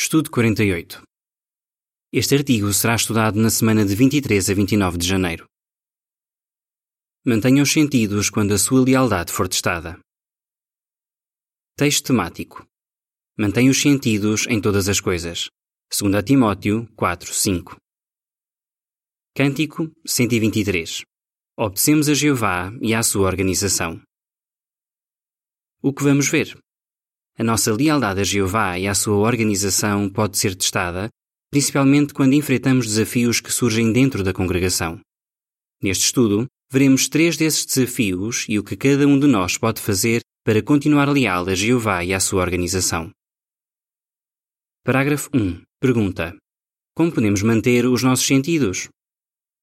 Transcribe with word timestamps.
Estudo 0.00 0.30
48. 0.30 1.02
Este 2.12 2.36
artigo 2.36 2.72
será 2.72 2.94
estudado 2.94 3.36
na 3.40 3.50
semana 3.50 3.84
de 3.84 3.96
23 3.96 4.48
a 4.48 4.54
29 4.54 4.96
de 4.96 5.04
janeiro. 5.04 5.44
Mantenha 7.26 7.64
os 7.64 7.72
sentidos 7.72 8.30
quando 8.30 8.54
a 8.54 8.58
sua 8.58 8.84
lealdade 8.84 9.32
for 9.32 9.48
testada. 9.48 9.98
Texto 11.76 12.06
temático. 12.06 12.64
Mantenha 13.36 13.72
os 13.72 13.82
sentidos 13.82 14.46
em 14.46 14.60
todas 14.60 14.88
as 14.88 15.00
coisas. 15.00 15.48
2 15.90 16.22
Timóteo 16.24 16.86
4, 16.94 17.34
5. 17.34 17.76
Cântico 19.34 19.90
123. 20.06 21.02
Obedecemos 21.56 22.08
a 22.08 22.14
Jeová 22.14 22.70
e 22.80 22.94
à 22.94 23.02
sua 23.02 23.26
organização. 23.26 24.00
O 25.82 25.92
que 25.92 26.04
vamos 26.04 26.28
ver? 26.28 26.56
A 27.40 27.44
nossa 27.44 27.72
lealdade 27.72 28.20
a 28.20 28.24
Jeová 28.24 28.76
e 28.80 28.88
à 28.88 28.94
sua 28.96 29.14
organização 29.14 30.10
pode 30.10 30.36
ser 30.36 30.56
testada, 30.56 31.08
principalmente 31.52 32.12
quando 32.12 32.32
enfrentamos 32.32 32.84
desafios 32.84 33.40
que 33.40 33.52
surgem 33.52 33.92
dentro 33.92 34.24
da 34.24 34.32
congregação. 34.32 35.00
Neste 35.80 36.06
estudo, 36.06 36.48
veremos 36.68 37.08
três 37.08 37.36
desses 37.36 37.64
desafios 37.64 38.44
e 38.48 38.58
o 38.58 38.64
que 38.64 38.76
cada 38.76 39.06
um 39.06 39.16
de 39.16 39.28
nós 39.28 39.56
pode 39.56 39.80
fazer 39.80 40.20
para 40.44 40.60
continuar 40.60 41.08
leal 41.10 41.48
a 41.48 41.54
Jeová 41.54 42.04
e 42.04 42.12
à 42.12 42.18
sua 42.18 42.42
organização. 42.42 43.12
Parágrafo 44.84 45.30
1. 45.32 45.62
Pergunta: 45.80 46.36
Como 46.96 47.12
podemos 47.12 47.40
manter 47.42 47.86
os 47.86 48.02
nossos 48.02 48.26
sentidos? 48.26 48.88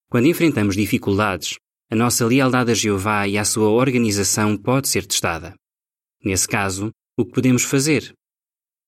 Quando 0.09 0.27
enfrentamos 0.27 0.77
dificuldades, 0.77 1.57
a 1.91 1.95
nossa 1.95 2.25
lealdade 2.25 2.71
a 2.71 2.73
Jeová 2.73 3.27
e 3.27 3.37
à 3.37 3.43
sua 3.43 3.67
organização 3.67 4.55
pode 4.55 4.87
ser 4.87 5.05
testada. 5.05 5.53
Nesse 6.23 6.47
caso, 6.47 6.89
o 7.17 7.25
que 7.25 7.31
podemos 7.31 7.63
fazer? 7.63 8.13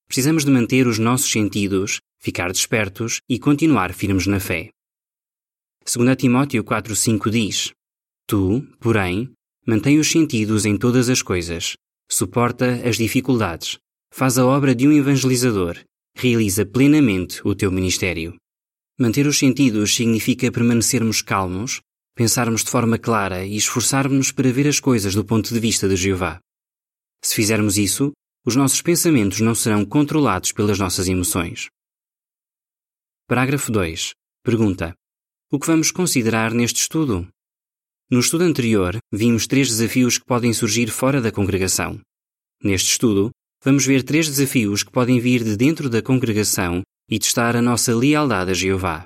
Precisamos 0.07 0.43
de 0.43 0.51
manter 0.51 0.85
os 0.85 0.99
nossos 0.99 1.31
sentidos, 1.31 1.99
ficar 2.19 2.51
despertos 2.51 3.21
e 3.29 3.39
continuar 3.39 3.93
firmes 3.93 4.27
na 4.27 4.39
fé. 4.39 4.69
2 5.85 6.15
Timóteo 6.17 6.63
4,5 6.63 7.29
diz: 7.29 7.71
Tu, 8.27 8.61
porém, 8.79 9.31
mantém 9.65 9.97
os 9.97 10.11
sentidos 10.11 10.65
em 10.65 10.77
todas 10.77 11.09
as 11.09 11.21
coisas, 11.21 11.75
suporta 12.09 12.81
as 12.87 12.97
dificuldades, 12.97 13.77
faz 14.11 14.37
a 14.37 14.45
obra 14.45 14.75
de 14.75 14.87
um 14.87 14.91
evangelizador, 14.91 15.77
realiza 16.15 16.65
plenamente 16.65 17.41
o 17.45 17.55
teu 17.55 17.71
ministério. 17.71 18.35
Manter 18.99 19.25
os 19.27 19.37
sentidos 19.37 19.95
significa 19.95 20.51
permanecermos 20.51 21.21
calmos, 21.21 21.79
pensarmos 22.15 22.63
de 22.63 22.71
forma 22.71 22.97
clara 22.97 23.45
e 23.45 23.55
esforçarmos-nos 23.55 24.31
para 24.31 24.51
ver 24.51 24.67
as 24.67 24.79
coisas 24.81 25.15
do 25.15 25.23
ponto 25.23 25.53
de 25.53 25.59
vista 25.59 25.87
de 25.87 25.95
Jeová. 25.95 26.41
Se 27.23 27.35
fizermos 27.35 27.77
isso, 27.77 28.11
os 28.45 28.55
nossos 28.55 28.81
pensamentos 28.81 29.39
não 29.41 29.53
serão 29.53 29.85
controlados 29.85 30.51
pelas 30.51 30.79
nossas 30.79 31.07
emoções. 31.07 31.67
Parágrafo 33.27 33.71
2. 33.71 34.11
Pergunta: 34.43 34.93
O 35.51 35.59
que 35.59 35.67
vamos 35.67 35.91
considerar 35.91 36.53
neste 36.53 36.81
estudo? 36.81 37.27
No 38.09 38.19
estudo 38.19 38.45
anterior, 38.45 38.97
vimos 39.11 39.47
três 39.47 39.67
desafios 39.67 40.17
que 40.17 40.25
podem 40.25 40.53
surgir 40.53 40.89
fora 40.89 41.21
da 41.21 41.31
congregação. 41.31 41.99
Neste 42.63 42.91
estudo, 42.91 43.31
vamos 43.61 43.85
ver 43.85 44.01
três 44.03 44.27
desafios 44.27 44.81
que 44.81 44.91
podem 44.91 45.19
vir 45.19 45.43
de 45.43 45.57
dentro 45.57 45.89
da 45.89 46.01
congregação 46.01 46.83
e 47.09 47.19
testar 47.19 47.55
a 47.55 47.61
nossa 47.61 47.93
lealdade 47.93 48.51
a 48.51 48.53
Jeová. 48.53 49.03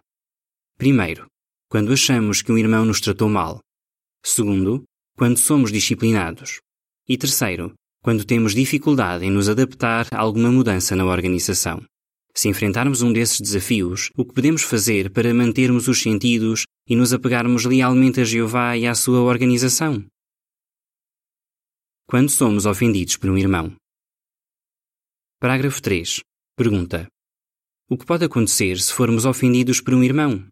Primeiro, 0.77 1.25
quando 1.67 1.91
achamos 1.91 2.43
que 2.43 2.51
um 2.51 2.57
irmão 2.57 2.85
nos 2.85 3.01
tratou 3.01 3.27
mal. 3.27 3.59
Segundo, 4.23 4.83
quando 5.17 5.37
somos 5.37 5.71
disciplinados. 5.71 6.59
E 7.07 7.17
terceiro, 7.17 7.73
quando 8.01 8.25
temos 8.25 8.55
dificuldade 8.55 9.25
em 9.25 9.31
nos 9.31 9.47
adaptar 9.47 10.07
a 10.11 10.19
alguma 10.19 10.51
mudança 10.51 10.95
na 10.95 11.05
organização. 11.05 11.85
Se 12.33 12.47
enfrentarmos 12.47 13.01
um 13.01 13.13
desses 13.13 13.39
desafios, 13.39 14.09
o 14.17 14.25
que 14.25 14.33
podemos 14.33 14.63
fazer 14.63 15.11
para 15.11 15.33
mantermos 15.33 15.87
os 15.87 16.01
sentidos 16.01 16.65
e 16.87 16.95
nos 16.95 17.13
apegarmos 17.13 17.65
lealmente 17.65 18.21
a 18.21 18.23
Jeová 18.23 18.75
e 18.77 18.87
à 18.87 18.95
sua 18.95 19.21
organização? 19.21 20.03
Quando 22.07 22.29
somos 22.29 22.65
ofendidos 22.65 23.17
por 23.17 23.29
um 23.29 23.37
irmão. 23.37 23.75
Parágrafo 25.39 25.81
3. 25.81 26.21
Pergunta: 26.55 27.07
O 27.89 27.97
que 27.97 28.05
pode 28.05 28.25
acontecer 28.25 28.79
se 28.79 28.93
formos 28.93 29.25
ofendidos 29.25 29.79
por 29.79 29.93
um 29.93 30.03
irmão? 30.03 30.47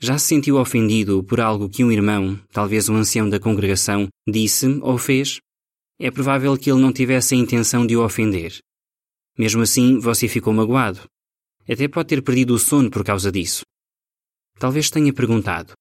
Já 0.00 0.18
se 0.18 0.26
sentiu 0.26 0.56
ofendido 0.56 1.22
por 1.22 1.40
algo 1.40 1.68
que 1.68 1.84
um 1.84 1.92
irmão, 1.92 2.38
talvez 2.52 2.88
um 2.88 2.96
ancião 2.96 3.28
da 3.28 3.40
congregação, 3.40 4.08
disse 4.28 4.66
ou 4.82 4.98
fez? 4.98 5.40
É 6.04 6.10
provável 6.10 6.54
que 6.58 6.70
ele 6.70 6.82
não 6.82 6.92
tivesse 6.92 7.34
a 7.34 7.38
intenção 7.38 7.86
de 7.86 7.96
o 7.96 8.04
ofender. 8.04 8.58
Mesmo 9.38 9.62
assim, 9.62 9.98
você 9.98 10.28
ficou 10.28 10.52
magoado. 10.52 11.00
Até 11.66 11.88
pode 11.88 12.08
ter 12.08 12.22
perdido 12.22 12.52
o 12.52 12.58
sono 12.58 12.90
por 12.90 13.02
causa 13.02 13.32
disso. 13.32 13.62
Talvez 14.58 14.90
tenha 14.90 15.14
perguntado: 15.14 15.72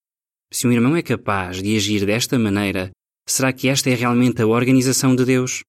se 0.49 0.65
um 0.65 0.71
irmão 0.71 0.95
é 0.95 1.01
capaz 1.01 1.61
de 1.61 1.75
agir 1.75 2.05
desta 2.05 2.39
maneira, 2.39 2.89
será 3.27 3.51
que 3.51 3.67
esta 3.67 3.89
é 3.89 3.95
realmente 3.95 4.41
a 4.41 4.47
organização 4.47 5.13
de 5.13 5.25
Deus? 5.25 5.61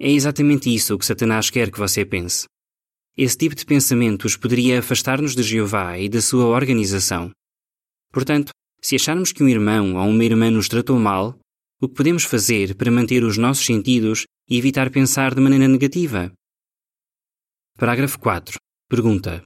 É 0.00 0.10
exatamente 0.10 0.74
isso 0.74 0.98
que 0.98 1.06
Satanás 1.06 1.48
quer 1.48 1.70
que 1.70 1.78
você 1.78 2.04
pense. 2.04 2.46
Esse 3.16 3.38
tipo 3.38 3.54
de 3.54 3.64
pensamentos 3.64 4.36
poderia 4.36 4.80
afastar-nos 4.80 5.36
de 5.36 5.44
Jeová 5.44 5.96
e 5.96 6.08
da 6.08 6.20
sua 6.20 6.46
organização. 6.46 7.30
Portanto, 8.12 8.50
se 8.82 8.96
acharmos 8.96 9.30
que 9.30 9.44
um 9.44 9.48
irmão 9.48 9.94
ou 9.94 10.08
uma 10.08 10.24
irmã 10.24 10.50
nos 10.50 10.66
tratou 10.66 10.98
mal, 10.98 11.38
o 11.82 11.88
que 11.88 11.94
podemos 11.94 12.24
fazer 12.24 12.74
para 12.74 12.90
manter 12.90 13.24
os 13.24 13.38
nossos 13.38 13.64
sentidos 13.64 14.26
e 14.46 14.58
evitar 14.58 14.90
pensar 14.90 15.34
de 15.34 15.40
maneira 15.40 15.66
negativa? 15.66 16.30
Parágrafo 17.78 18.18
4. 18.18 18.58
Pergunta: 18.86 19.42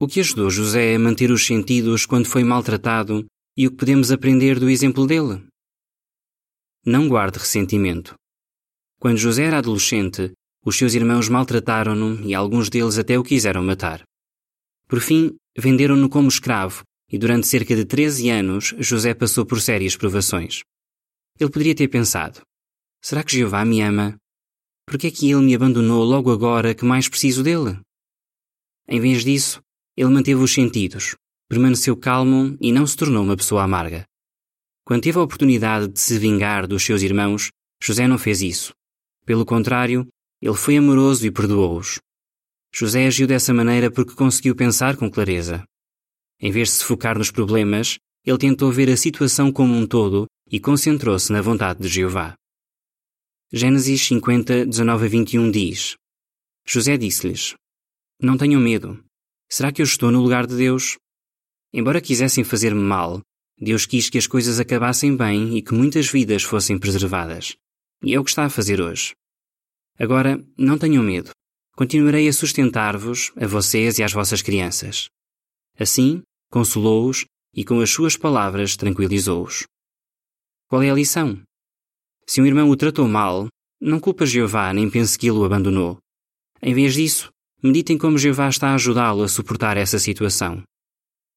O 0.00 0.08
que 0.08 0.20
ajudou 0.20 0.48
José 0.48 0.94
a 0.94 0.98
manter 0.98 1.30
os 1.30 1.44
sentidos 1.44 2.06
quando 2.06 2.26
foi 2.26 2.42
maltratado 2.42 3.26
e 3.54 3.66
o 3.66 3.70
que 3.70 3.76
podemos 3.76 4.10
aprender 4.10 4.58
do 4.58 4.70
exemplo 4.70 5.06
dele? 5.06 5.46
Não 6.86 7.06
guarde 7.06 7.38
ressentimento. 7.38 8.14
Quando 8.98 9.18
José 9.18 9.44
era 9.44 9.58
adolescente, 9.58 10.32
os 10.64 10.74
seus 10.74 10.94
irmãos 10.94 11.28
maltrataram-no 11.28 12.26
e 12.26 12.34
alguns 12.34 12.70
deles 12.70 12.96
até 12.96 13.18
o 13.18 13.22
quiseram 13.22 13.62
matar. 13.62 14.02
Por 14.88 15.00
fim, 15.00 15.36
venderam-no 15.56 16.08
como 16.08 16.28
escravo 16.28 16.82
e 17.10 17.18
durante 17.18 17.46
cerca 17.46 17.76
de 17.76 17.84
13 17.84 18.30
anos 18.30 18.74
José 18.78 19.12
passou 19.12 19.44
por 19.44 19.60
sérias 19.60 19.96
provações. 19.96 20.62
Ele 21.40 21.50
poderia 21.50 21.74
ter 21.74 21.88
pensado: 21.88 22.40
será 23.02 23.22
que 23.22 23.32
Jeová 23.32 23.64
me 23.64 23.80
ama? 23.80 24.16
Por 24.86 24.98
que 24.98 25.06
é 25.06 25.10
que 25.10 25.30
ele 25.30 25.42
me 25.42 25.54
abandonou 25.54 26.02
logo 26.02 26.32
agora 26.32 26.74
que 26.74 26.84
mais 26.84 27.08
preciso 27.08 27.42
dele? 27.42 27.78
Em 28.88 29.00
vez 29.00 29.22
disso, 29.22 29.60
ele 29.96 30.08
manteve 30.08 30.40
os 30.40 30.52
sentidos, 30.52 31.14
permaneceu 31.48 31.96
calmo 31.96 32.56
e 32.60 32.72
não 32.72 32.86
se 32.86 32.96
tornou 32.96 33.22
uma 33.22 33.36
pessoa 33.36 33.62
amarga. 33.62 34.04
Quando 34.84 35.02
teve 35.02 35.18
a 35.18 35.22
oportunidade 35.22 35.88
de 35.88 36.00
se 36.00 36.18
vingar 36.18 36.66
dos 36.66 36.82
seus 36.82 37.02
irmãos, 37.02 37.50
José 37.82 38.08
não 38.08 38.16
fez 38.16 38.40
isso. 38.40 38.72
Pelo 39.26 39.44
contrário, 39.44 40.08
ele 40.40 40.54
foi 40.54 40.78
amoroso 40.78 41.26
e 41.26 41.30
perdoou-os. 41.30 41.98
José 42.74 43.06
agiu 43.06 43.26
dessa 43.26 43.52
maneira 43.52 43.90
porque 43.90 44.14
conseguiu 44.14 44.56
pensar 44.56 44.96
com 44.96 45.10
clareza. 45.10 45.62
Em 46.40 46.50
vez 46.50 46.68
de 46.68 46.74
se 46.76 46.84
focar 46.84 47.18
nos 47.18 47.30
problemas, 47.30 47.98
ele 48.24 48.38
tentou 48.38 48.72
ver 48.72 48.88
a 48.90 48.96
situação 48.96 49.52
como 49.52 49.74
um 49.74 49.86
todo 49.86 50.26
e 50.50 50.58
concentrou-se 50.58 51.32
na 51.32 51.40
vontade 51.40 51.80
de 51.80 51.88
Jeová. 51.88 52.34
Gênesis 53.52 54.02
50, 54.02 54.66
19 54.66 55.06
a 55.06 55.08
21 55.08 55.50
diz: 55.50 55.96
José 56.66 56.96
disse-lhes: 56.96 57.54
Não 58.20 58.36
tenham 58.36 58.60
medo. 58.60 59.02
Será 59.50 59.72
que 59.72 59.80
eu 59.80 59.84
estou 59.84 60.10
no 60.10 60.20
lugar 60.20 60.46
de 60.46 60.56
Deus? 60.56 60.98
Embora 61.72 62.00
quisessem 62.00 62.44
fazer-me 62.44 62.80
mal, 62.80 63.22
Deus 63.58 63.86
quis 63.86 64.08
que 64.10 64.18
as 64.18 64.26
coisas 64.26 64.60
acabassem 64.60 65.16
bem 65.16 65.56
e 65.56 65.62
que 65.62 65.74
muitas 65.74 66.10
vidas 66.10 66.42
fossem 66.42 66.78
preservadas. 66.78 67.56
E 68.02 68.14
é 68.14 68.20
o 68.20 68.24
que 68.24 68.30
está 68.30 68.44
a 68.44 68.50
fazer 68.50 68.80
hoje. 68.80 69.14
Agora, 69.98 70.42
não 70.56 70.78
tenham 70.78 71.02
medo. 71.02 71.30
Continuarei 71.74 72.28
a 72.28 72.32
sustentar-vos, 72.32 73.32
a 73.36 73.46
vocês 73.46 73.98
e 73.98 74.02
às 74.02 74.12
vossas 74.12 74.42
crianças. 74.42 75.08
Assim, 75.78 76.22
consolou-os 76.50 77.24
e 77.54 77.64
com 77.64 77.80
as 77.80 77.90
suas 77.90 78.16
palavras 78.16 78.76
tranquilizou-os. 78.76 79.64
Qual 80.68 80.82
é 80.82 80.90
a 80.90 80.94
lição? 80.94 81.42
Se 82.26 82.42
um 82.42 82.46
irmão 82.46 82.68
o 82.68 82.76
tratou 82.76 83.08
mal, 83.08 83.48
não 83.80 83.98
culpa 83.98 84.26
Jeová 84.26 84.70
nem 84.74 84.90
pense 84.90 85.18
que 85.18 85.26
ele 85.26 85.38
o 85.38 85.44
abandonou. 85.44 85.96
Em 86.60 86.74
vez 86.74 86.92
disso, 86.92 87.30
meditem 87.62 87.96
como 87.96 88.18
Jeová 88.18 88.50
está 88.50 88.68
a 88.68 88.74
ajudá-lo 88.74 89.22
a 89.22 89.28
suportar 89.28 89.78
essa 89.78 89.98
situação. 89.98 90.62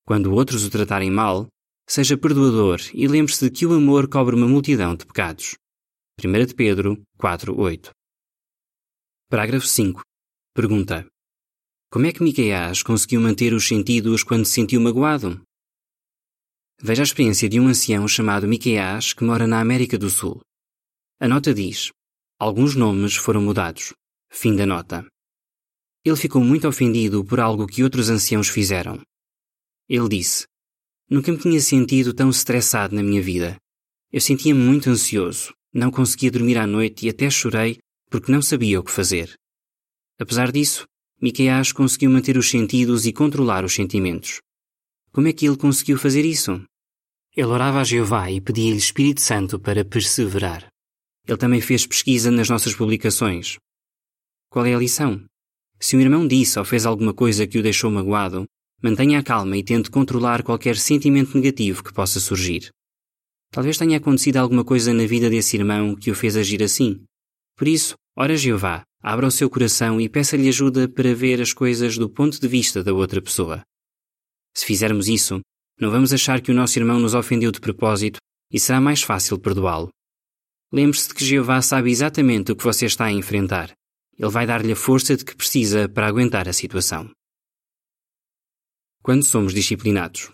Quando 0.05 0.33
outros 0.33 0.65
o 0.65 0.69
tratarem 0.69 1.09
mal, 1.09 1.47
seja 1.87 2.17
perdoador 2.17 2.81
e 2.93 3.07
lembre-se 3.07 3.45
de 3.45 3.51
que 3.51 3.65
o 3.65 3.73
amor 3.73 4.09
cobre 4.09 4.35
uma 4.35 4.49
multidão 4.49 4.97
de 4.97 5.05
pecados. 5.05 5.55
1 6.21 6.45
de 6.45 6.53
Pedro 6.53 7.01
4:8. 7.17 7.89
Parágrafo 9.29 9.65
5. 9.65 10.01
Pergunta: 10.53 11.07
Como 11.89 12.05
é 12.05 12.11
que 12.11 12.21
Miqueias 12.21 12.83
conseguiu 12.83 13.21
manter 13.21 13.53
os 13.53 13.65
sentidos 13.65 14.23
quando 14.23 14.43
se 14.43 14.51
sentiu 14.51 14.81
magoado? 14.81 15.41
Veja 16.83 17.03
a 17.03 17.05
experiência 17.05 17.47
de 17.47 17.59
um 17.59 17.67
ancião 17.67 18.07
chamado 18.07 18.47
Miqueias 18.47 19.13
que 19.13 19.23
mora 19.23 19.45
na 19.45 19.61
América 19.61 19.99
do 19.99 20.09
Sul. 20.09 20.41
A 21.19 21.27
nota 21.27 21.53
diz: 21.53 21.91
Alguns 22.39 22.75
nomes 22.75 23.15
foram 23.15 23.39
mudados. 23.39 23.93
Fim 24.31 24.55
da 24.55 24.65
nota. 24.65 25.05
ele 26.03 26.15
ficou 26.15 26.43
muito 26.43 26.67
ofendido 26.67 27.23
por 27.23 27.39
algo 27.39 27.67
que 27.67 27.83
outros 27.83 28.09
anciãos 28.09 28.47
fizeram. 28.47 28.99
Ele 29.87 30.09
disse: 30.09 30.47
Nunca 31.07 31.31
me 31.31 31.37
tinha 31.37 31.61
sentido 31.61 32.15
tão 32.15 32.31
estressado 32.31 32.95
na 32.95 33.03
minha 33.03 33.21
vida. 33.21 33.57
Eu 34.11 34.19
sentia-me 34.19 34.59
muito 34.59 34.89
ansioso, 34.89 35.53
não 35.71 35.91
conseguia 35.91 36.31
dormir 36.31 36.57
à 36.57 36.65
noite 36.65 37.05
e 37.05 37.09
até 37.09 37.29
chorei 37.29 37.77
porque 38.09 38.31
não 38.31 38.41
sabia 38.41 38.79
o 38.79 38.83
que 38.83 38.89
fazer. 38.89 39.35
Apesar 40.19 40.51
disso, 40.51 40.87
Miqueias 41.21 41.71
conseguiu 41.71 42.09
manter 42.09 42.37
os 42.37 42.49
sentidos 42.49 43.05
e 43.05 43.13
controlar 43.13 43.63
os 43.63 43.75
sentimentos. 43.75 44.41
Como 45.11 45.27
é 45.27 45.33
que 45.33 45.45
ele 45.45 45.57
conseguiu 45.57 45.99
fazer 45.99 46.25
isso? 46.25 46.65
Ele 47.35 47.47
orava 47.47 47.79
a 47.79 47.83
Jeová 47.85 48.29
e 48.29 48.41
pedia-lhe 48.41 48.77
Espírito 48.77 49.21
Santo 49.21 49.57
para 49.57 49.85
perseverar. 49.85 50.67
Ele 51.25 51.37
também 51.37 51.61
fez 51.61 51.87
pesquisa 51.87 52.29
nas 52.29 52.49
nossas 52.49 52.75
publicações. 52.75 53.57
Qual 54.49 54.65
é 54.65 54.75
a 54.75 54.77
lição? 54.77 55.23
Se 55.79 55.95
um 55.95 56.01
irmão 56.01 56.27
disse 56.27 56.59
ou 56.59 56.65
fez 56.65 56.85
alguma 56.85 57.13
coisa 57.13 57.47
que 57.47 57.57
o 57.57 57.63
deixou 57.63 57.89
magoado, 57.89 58.45
mantenha 58.83 59.19
a 59.19 59.23
calma 59.23 59.55
e 59.55 59.63
tente 59.63 59.89
controlar 59.89 60.43
qualquer 60.43 60.75
sentimento 60.75 61.35
negativo 61.37 61.81
que 61.81 61.93
possa 61.93 62.19
surgir. 62.19 62.69
Talvez 63.49 63.77
tenha 63.77 63.97
acontecido 63.97 64.37
alguma 64.37 64.65
coisa 64.65 64.93
na 64.93 65.05
vida 65.05 65.29
desse 65.29 65.55
irmão 65.55 65.95
que 65.95 66.11
o 66.11 66.15
fez 66.15 66.35
agir 66.35 66.61
assim. 66.61 67.01
Por 67.55 67.67
isso, 67.67 67.95
ora 68.17 68.35
Jeová, 68.35 68.83
abra 69.01 69.27
o 69.27 69.31
seu 69.31 69.49
coração 69.49 70.01
e 70.01 70.09
peça-lhe 70.09 70.49
ajuda 70.49 70.89
para 70.89 71.15
ver 71.15 71.41
as 71.41 71.53
coisas 71.53 71.97
do 71.97 72.09
ponto 72.09 72.41
de 72.41 72.47
vista 72.47 72.83
da 72.83 72.93
outra 72.93 73.21
pessoa. 73.21 73.63
Se 74.53 74.65
fizermos 74.65 75.07
isso, 75.07 75.39
não 75.81 75.89
vamos 75.89 76.13
achar 76.13 76.39
que 76.39 76.51
o 76.51 76.53
nosso 76.53 76.77
irmão 76.77 76.99
nos 76.99 77.15
ofendeu 77.15 77.51
de 77.51 77.59
propósito 77.59 78.19
e 78.51 78.59
será 78.59 78.79
mais 78.79 79.01
fácil 79.01 79.39
perdoá-lo. 79.39 79.89
Lembre-se 80.71 81.07
de 81.07 81.15
que 81.15 81.25
Jeová 81.25 81.59
sabe 81.59 81.89
exatamente 81.89 82.51
o 82.51 82.55
que 82.55 82.63
você 82.63 82.85
está 82.85 83.05
a 83.05 83.11
enfrentar. 83.11 83.73
Ele 84.15 84.29
vai 84.29 84.45
dar-lhe 84.45 84.71
a 84.71 84.75
força 84.75 85.17
de 85.17 85.25
que 85.25 85.35
precisa 85.35 85.89
para 85.89 86.07
aguentar 86.07 86.47
a 86.47 86.53
situação. 86.53 87.09
Quando 89.01 89.25
somos 89.25 89.55
disciplinados? 89.55 90.31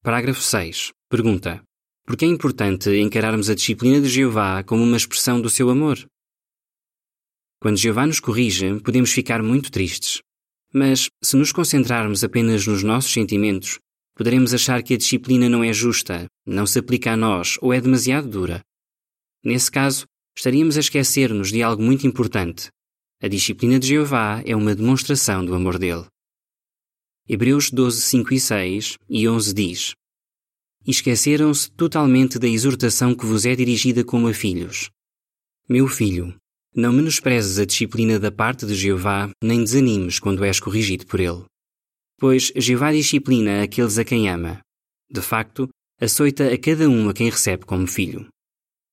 Parágrafo 0.00 0.40
6. 0.40 0.92
Pergunta: 1.10 1.60
Por 2.06 2.16
que 2.16 2.24
é 2.24 2.28
importante 2.28 2.90
encararmos 2.90 3.50
a 3.50 3.54
disciplina 3.56 4.00
de 4.00 4.08
Jeová 4.08 4.62
como 4.62 4.84
uma 4.84 4.96
expressão 4.96 5.40
do 5.40 5.50
seu 5.50 5.68
amor? 5.70 5.98
Quando 7.60 7.76
Jeová 7.76 8.06
nos 8.06 8.20
corrige, 8.20 8.78
podemos 8.80 9.10
ficar 9.10 9.42
muito 9.42 9.72
tristes. 9.72 10.22
Mas, 10.72 11.08
se 11.20 11.36
nos 11.36 11.50
concentrarmos 11.50 12.22
apenas 12.22 12.66
nos 12.66 12.84
nossos 12.84 13.12
sentimentos, 13.12 13.80
poderemos 14.18 14.52
achar 14.52 14.82
que 14.82 14.94
a 14.94 14.96
disciplina 14.96 15.48
não 15.48 15.62
é 15.62 15.72
justa, 15.72 16.26
não 16.44 16.66
se 16.66 16.80
aplica 16.80 17.12
a 17.12 17.16
nós 17.16 17.56
ou 17.62 17.72
é 17.72 17.80
demasiado 17.80 18.28
dura. 18.28 18.60
Nesse 19.44 19.70
caso, 19.70 20.06
estaríamos 20.36 20.76
a 20.76 20.80
esquecer-nos 20.80 21.52
de 21.52 21.62
algo 21.62 21.80
muito 21.80 22.04
importante. 22.04 22.68
A 23.22 23.28
disciplina 23.28 23.78
de 23.78 23.86
Jeová 23.86 24.42
é 24.44 24.56
uma 24.56 24.74
demonstração 24.74 25.44
do 25.44 25.54
amor 25.54 25.78
dele. 25.78 26.04
Hebreus 27.28 27.70
12, 27.70 28.02
5 28.02 28.34
e 28.34 28.40
6 28.40 28.96
e 29.08 29.28
11 29.28 29.54
diz: 29.54 29.94
E 30.84 30.90
esqueceram-se 30.90 31.70
totalmente 31.70 32.40
da 32.40 32.48
exortação 32.48 33.14
que 33.14 33.24
vos 33.24 33.46
é 33.46 33.54
dirigida 33.54 34.02
como 34.02 34.26
a 34.26 34.34
filhos. 34.34 34.90
Meu 35.68 35.86
filho, 35.86 36.34
não 36.74 36.92
menosprezes 36.92 37.56
a 37.60 37.64
disciplina 37.64 38.18
da 38.18 38.32
parte 38.32 38.66
de 38.66 38.74
Jeová, 38.74 39.30
nem 39.40 39.62
desanimes 39.62 40.18
quando 40.18 40.44
és 40.44 40.58
corrigido 40.58 41.06
por 41.06 41.20
ele. 41.20 41.44
Pois 42.18 42.52
Jeová 42.56 42.90
disciplina 42.92 43.62
aqueles 43.62 43.96
a 43.96 44.04
quem 44.04 44.28
ama. 44.28 44.60
De 45.08 45.20
facto, 45.22 45.68
açoita 46.00 46.52
a 46.52 46.58
cada 46.58 46.88
um 46.88 47.08
a 47.08 47.14
quem 47.14 47.30
recebe 47.30 47.64
como 47.64 47.86
filho. 47.86 48.26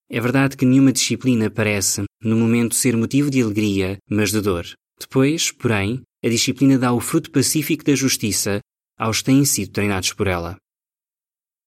É 0.08 0.22
verdade 0.22 0.56
que 0.56 0.66
nenhuma 0.66 0.94
disciplina 0.94 1.50
parece, 1.50 2.04
no 2.22 2.38
momento, 2.38 2.76
ser 2.76 2.96
motivo 2.96 3.32
de 3.32 3.42
alegria, 3.42 3.98
mas 4.08 4.32
de 4.32 4.40
dor. 4.42 4.66
Depois, 5.00 5.52
porém, 5.52 6.04
a 6.24 6.30
disciplina 6.30 6.78
dá 6.78 6.94
o 6.94 7.00
fruto 7.00 7.32
pacífico 7.32 7.84
da 7.84 7.96
justiça 7.96 8.60
aos 8.98 9.20
que 9.20 9.26
têm 9.26 9.44
sido 9.44 9.72
treinados 9.72 10.14
por 10.14 10.28
ela. 10.28 10.56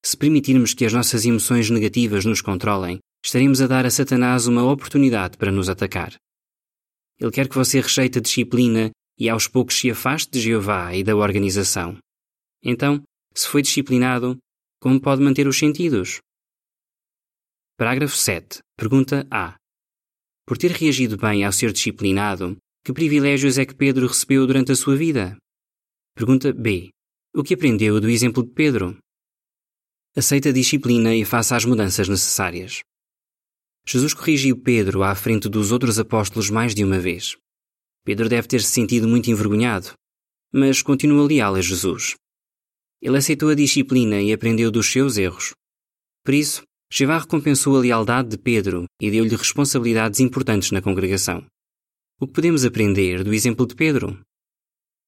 Se 0.04 0.16
permitirmos 0.16 0.74
que 0.74 0.84
as 0.84 0.92
nossas 0.92 1.24
emoções 1.24 1.68
negativas 1.70 2.24
nos 2.24 2.40
controlem, 2.40 3.00
estaremos 3.24 3.60
a 3.60 3.66
dar 3.66 3.84
a 3.84 3.90
Satanás 3.90 4.46
uma 4.46 4.62
oportunidade 4.62 5.36
para 5.36 5.50
nos 5.50 5.68
atacar. 5.68 6.14
Ele 7.18 7.32
quer 7.32 7.48
que 7.48 7.56
você 7.56 7.80
rejeite 7.80 8.18
a 8.18 8.22
disciplina 8.22 8.90
e 9.18 9.28
aos 9.28 9.48
poucos 9.48 9.76
se 9.76 9.90
afaste 9.90 10.30
de 10.30 10.40
Jeová 10.40 10.94
e 10.94 11.02
da 11.02 11.16
organização. 11.16 11.98
Então, 12.62 13.02
se 13.34 13.48
foi 13.48 13.62
disciplinado, 13.62 14.38
como 14.80 15.00
pode 15.00 15.22
manter 15.22 15.46
os 15.48 15.58
sentidos? 15.58 16.18
Parágrafo 17.76 18.16
7. 18.16 18.60
Pergunta 18.76 19.26
A. 19.30 19.56
Por 20.46 20.56
ter 20.56 20.70
reagido 20.70 21.16
bem 21.16 21.44
ao 21.44 21.52
ser 21.52 21.72
disciplinado, 21.72 22.56
que 22.84 22.92
privilégios 22.92 23.58
é 23.58 23.66
que 23.66 23.74
Pedro 23.74 24.06
recebeu 24.06 24.46
durante 24.46 24.72
a 24.72 24.76
sua 24.76 24.96
vida? 24.96 25.36
Pergunta 26.14 26.52
B. 26.52 26.90
O 27.34 27.42
que 27.42 27.54
aprendeu 27.54 28.00
do 28.00 28.08
exemplo 28.08 28.42
de 28.42 28.50
Pedro? 28.52 28.98
Aceite 30.16 30.48
a 30.48 30.52
disciplina 30.52 31.14
e 31.14 31.24
faça 31.24 31.54
as 31.54 31.64
mudanças 31.64 32.08
necessárias. 32.08 32.80
Jesus 33.86 34.12
corrigiu 34.12 34.60
Pedro 34.60 35.02
à 35.02 35.14
frente 35.14 35.48
dos 35.48 35.70
outros 35.70 35.98
apóstolos 35.98 36.50
mais 36.50 36.74
de 36.74 36.84
uma 36.84 36.98
vez. 36.98 37.36
Pedro 38.08 38.26
deve 38.26 38.48
ter 38.48 38.62
se 38.62 38.70
sentido 38.70 39.06
muito 39.06 39.30
envergonhado, 39.30 39.92
mas 40.50 40.80
continua 40.80 41.26
leal 41.26 41.56
a 41.56 41.60
Jesus. 41.60 42.14
Ele 43.02 43.18
aceitou 43.18 43.50
a 43.50 43.54
disciplina 43.54 44.18
e 44.22 44.32
aprendeu 44.32 44.70
dos 44.70 44.90
seus 44.90 45.18
erros. 45.18 45.52
Por 46.24 46.32
isso, 46.32 46.62
Jeová 46.90 47.18
recompensou 47.18 47.76
a 47.76 47.80
lealdade 47.80 48.30
de 48.30 48.38
Pedro 48.38 48.86
e 48.98 49.10
deu-lhe 49.10 49.36
responsabilidades 49.36 50.20
importantes 50.20 50.70
na 50.70 50.80
congregação. 50.80 51.44
O 52.18 52.26
que 52.26 52.32
podemos 52.32 52.64
aprender 52.64 53.22
do 53.22 53.34
exemplo 53.34 53.66
de 53.66 53.74
Pedro? 53.74 54.18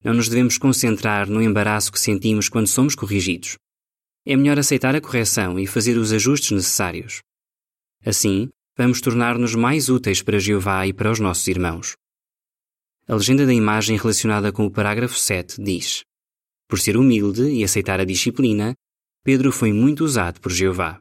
Não 0.04 0.12
nos 0.12 0.28
devemos 0.28 0.58
concentrar 0.58 1.26
no 1.26 1.40
embaraço 1.40 1.90
que 1.90 1.98
sentimos 1.98 2.50
quando 2.50 2.66
somos 2.66 2.94
corrigidos. 2.94 3.56
É 4.26 4.36
melhor 4.36 4.58
aceitar 4.58 4.94
a 4.94 5.00
correção 5.00 5.58
e 5.58 5.66
fazer 5.66 5.96
os 5.96 6.12
ajustes 6.12 6.50
necessários. 6.50 7.22
Assim, 8.04 8.50
vamos 8.76 9.00
tornar-nos 9.00 9.54
mais 9.54 9.88
úteis 9.88 10.20
para 10.20 10.38
Jeová 10.38 10.86
e 10.86 10.92
para 10.92 11.10
os 11.10 11.18
nossos 11.18 11.48
irmãos. 11.48 11.96
A 13.10 13.16
legenda 13.16 13.44
da 13.44 13.52
imagem 13.52 13.96
relacionada 13.96 14.52
com 14.52 14.64
o 14.64 14.70
parágrafo 14.70 15.18
7 15.18 15.60
diz: 15.60 16.04
Por 16.68 16.78
ser 16.78 16.96
humilde 16.96 17.42
e 17.42 17.64
aceitar 17.64 17.98
a 17.98 18.04
disciplina, 18.04 18.72
Pedro 19.24 19.50
foi 19.50 19.72
muito 19.72 20.04
usado 20.04 20.40
por 20.40 20.52
Jeová. 20.52 20.96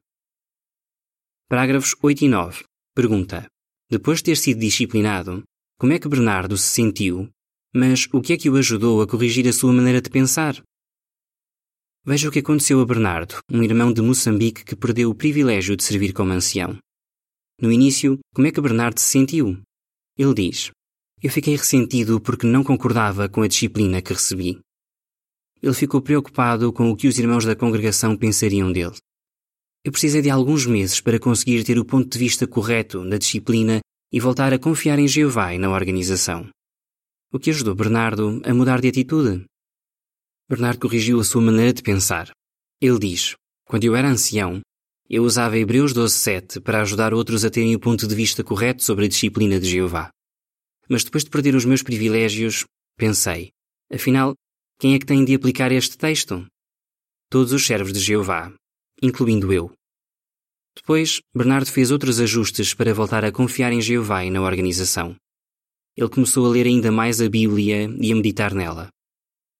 Parágrafos 1.48 1.96
8 2.02 2.26
e 2.26 2.28
9. 2.28 2.64
Pergunta: 2.96 3.46
Depois 3.92 4.18
de 4.18 4.24
ter 4.24 4.38
sido 4.38 4.60
disciplinado, 4.60 5.44
como 5.78 5.94
é 5.94 6.00
que 6.00 6.10
Bernardo 6.10 6.58
se 6.58 6.70
sentiu? 6.70 7.30
Mas 7.76 8.08
o 8.12 8.22
que 8.22 8.34
é 8.34 8.38
que 8.40 8.50
o 8.50 8.56
ajudou 8.56 9.04
a 9.04 9.08
corrigir 9.08 9.48
a 9.48 9.54
sua 9.54 9.72
maneira 9.72 10.02
de 10.02 10.10
pensar? 10.10 10.60
Veja 12.04 12.28
o 12.28 12.32
que 12.32 12.40
aconteceu 12.40 12.82
a 12.82 12.86
Bernardo, 12.88 13.36
um 13.52 13.62
irmão 13.62 13.94
de 13.94 14.02
Moçambique 14.02 14.66
que 14.66 14.76
perdeu 14.76 15.12
o 15.12 15.16
privilégio 15.16 15.76
de 15.76 15.84
servir 15.84 16.12
como 16.14 16.34
ancião. 16.34 16.76
No 17.62 17.72
início, 17.72 18.18
como 18.34 18.48
é 18.48 18.52
que 18.52 18.60
Bernardo 18.60 19.00
se 19.00 19.06
sentiu? 19.06 19.62
Ele 20.18 20.34
diz: 20.34 20.72
Eu 21.22 21.30
fiquei 21.30 21.54
ressentido 21.54 22.22
porque 22.22 22.48
não 22.48 22.64
concordava 22.64 23.28
com 23.28 23.42
a 23.42 23.48
disciplina 23.48 24.02
que 24.02 24.14
recebi. 24.14 24.58
Ele 25.62 25.74
ficou 25.74 26.02
preocupado 26.02 26.72
com 26.72 26.90
o 26.90 26.96
que 26.96 27.10
os 27.10 27.20
irmãos 27.20 27.44
da 27.44 27.58
congregação 27.58 28.16
pensariam 28.16 28.72
dele. 28.72 28.96
Eu 29.84 29.92
precisei 29.92 30.22
de 30.22 30.30
alguns 30.30 30.66
meses 30.66 31.02
para 31.02 31.20
conseguir 31.20 31.66
ter 31.66 31.78
o 31.78 31.84
ponto 31.84 32.10
de 32.10 32.18
vista 32.18 32.48
correto 32.48 33.04
na 33.04 33.18
disciplina 33.18 33.82
e 34.14 34.20
voltar 34.20 34.54
a 34.54 34.60
confiar 34.60 34.98
em 34.98 35.10
Jeová 35.10 35.54
e 35.54 35.60
na 35.60 35.70
organização. 35.70 36.50
O 37.34 37.38
que 37.38 37.50
ajudou 37.50 37.76
Bernardo 37.76 38.42
a 38.46 38.54
mudar 38.54 38.80
de 38.80 38.88
atitude? 38.88 39.44
Bernardo 40.50 40.80
corrigiu 40.80 41.20
a 41.20 41.24
sua 41.26 41.42
maneira 41.42 41.74
de 41.74 41.84
pensar. 41.84 42.32
Ele 42.82 42.98
diz: 42.98 43.36
Quando 43.66 43.84
eu 43.84 43.94
era 43.94 44.10
ancião, 44.10 44.62
eu 45.10 45.24
usava 45.24 45.58
Hebreus 45.58 45.94
12.7 45.94 46.62
para 46.62 46.82
ajudar 46.82 47.14
outros 47.14 47.44
a 47.44 47.50
terem 47.50 47.76
o 47.76 47.80
ponto 47.80 48.08
de 48.08 48.16
vista 48.16 48.42
correto 48.42 48.84
sobre 48.84 49.06
a 49.06 49.08
disciplina 49.10 49.60
de 49.60 49.70
Jeová. 49.70 50.10
Mas 50.90 51.04
depois 51.04 51.24
de 51.24 51.30
perder 51.30 51.56
os 51.56 51.66
meus 51.66 51.84
privilégios, 51.84 52.66
pensei, 52.98 53.52
afinal, 53.94 54.34
quem 54.80 54.96
é 54.96 55.00
que 55.00 55.06
tem 55.06 55.24
de 55.24 55.36
aplicar 55.36 55.72
este 55.72 55.98
texto? 55.98 56.48
Todos 57.30 57.54
os 57.54 57.66
servos 57.66 57.94
de 57.94 58.00
Jeová, 58.00 58.52
incluindo 59.02 59.54
eu. 59.54 59.72
Depois, 60.76 61.22
Bernardo 61.36 61.72
fez 61.72 61.92
outros 61.92 62.20
ajustes 62.20 62.74
para 62.74 62.94
voltar 62.94 63.24
a 63.24 63.32
confiar 63.32 63.72
em 63.72 63.82
Jeová 63.82 64.24
e 64.24 64.32
na 64.32 64.42
organização. 64.42 65.16
Ele 65.96 66.10
começou 66.10 66.46
a 66.46 66.50
ler 66.50 66.66
ainda 66.66 66.92
mais 66.92 67.20
a 67.20 67.30
Bíblia 67.30 67.90
e 68.02 68.12
a 68.12 68.16
meditar 68.16 68.54
nela. 68.54 68.90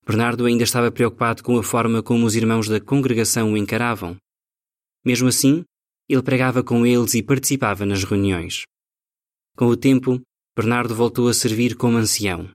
Bernardo 0.08 0.46
ainda 0.46 0.64
estava 0.64 0.92
preocupado 0.92 1.44
com 1.44 1.58
a 1.58 1.64
forma 1.64 2.02
como 2.02 2.26
os 2.26 2.36
irmãos 2.36 2.68
da 2.68 2.80
congregação 2.80 3.54
o 3.54 3.58
encaravam. 3.58 4.18
Mesmo 5.06 5.28
assim, 5.28 5.64
ele 6.08 6.24
pregava 6.24 6.64
com 6.64 6.86
eles 6.86 7.14
e 7.14 7.22
participava 7.22 7.86
nas 7.86 8.04
reuniões. 8.04 8.64
Com 9.56 9.68
o 9.68 9.78
tempo, 9.78 10.20
Bernardo 10.60 10.94
voltou 10.94 11.30
a 11.30 11.34
servir 11.34 11.78
como 11.78 11.96
ancião. 11.96 12.52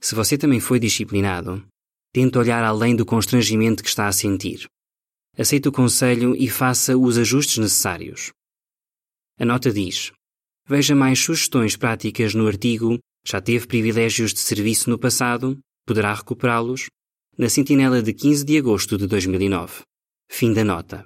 Se 0.00 0.14
você 0.14 0.38
também 0.38 0.60
foi 0.60 0.78
disciplinado, 0.78 1.66
tente 2.12 2.38
olhar 2.38 2.62
além 2.62 2.94
do 2.94 3.04
constrangimento 3.04 3.82
que 3.82 3.88
está 3.88 4.06
a 4.06 4.12
sentir. 4.12 4.68
Aceite 5.36 5.66
o 5.66 5.72
conselho 5.72 6.36
e 6.36 6.48
faça 6.48 6.96
os 6.96 7.18
ajustes 7.18 7.58
necessários. 7.58 8.30
A 9.36 9.44
nota 9.44 9.72
diz: 9.72 10.12
Veja 10.64 10.94
mais 10.94 11.18
sugestões 11.18 11.76
práticas 11.76 12.36
no 12.36 12.46
artigo 12.46 13.00
Já 13.26 13.40
teve 13.40 13.66
privilégios 13.66 14.32
de 14.32 14.38
serviço 14.38 14.88
no 14.88 14.96
passado, 14.96 15.58
poderá 15.84 16.14
recuperá-los. 16.14 16.86
Na 17.36 17.48
Sentinela 17.48 18.00
de 18.00 18.12
15 18.14 18.44
de 18.44 18.58
agosto 18.58 18.96
de 18.96 19.08
2009. 19.08 19.82
Fim 20.30 20.52
da 20.52 20.62
nota. 20.62 21.04